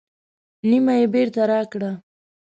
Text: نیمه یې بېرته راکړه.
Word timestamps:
نیمه 0.69 0.93
یې 0.99 1.05
بېرته 1.13 1.41
راکړه. 1.51 1.91